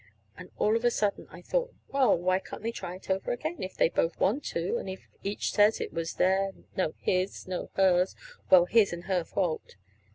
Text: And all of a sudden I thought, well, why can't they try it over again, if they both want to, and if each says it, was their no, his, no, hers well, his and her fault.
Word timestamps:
And 0.35 0.49
all 0.57 0.75
of 0.75 0.83
a 0.83 0.89
sudden 0.89 1.27
I 1.29 1.43
thought, 1.43 1.75
well, 1.89 2.17
why 2.17 2.39
can't 2.39 2.63
they 2.63 2.71
try 2.71 2.95
it 2.95 3.11
over 3.11 3.31
again, 3.31 3.61
if 3.61 3.77
they 3.77 3.87
both 3.87 4.19
want 4.19 4.43
to, 4.45 4.77
and 4.77 4.89
if 4.89 5.07
each 5.21 5.51
says 5.51 5.79
it, 5.79 5.93
was 5.93 6.15
their 6.15 6.53
no, 6.75 6.95
his, 6.97 7.47
no, 7.47 7.69
hers 7.75 8.15
well, 8.49 8.65
his 8.65 8.93
and 8.93 9.03
her 9.03 9.23
fault. 9.23 9.75